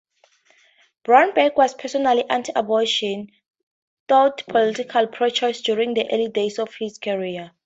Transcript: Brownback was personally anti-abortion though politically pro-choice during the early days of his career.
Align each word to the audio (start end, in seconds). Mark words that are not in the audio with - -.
Brownback 1.05 1.55
was 1.57 1.75
personally 1.75 2.23
anti-abortion 2.27 3.27
though 4.07 4.31
politically 4.31 5.05
pro-choice 5.05 5.61
during 5.61 5.93
the 5.93 6.11
early 6.11 6.27
days 6.29 6.57
of 6.57 6.73
his 6.73 6.97
career. 6.97 7.51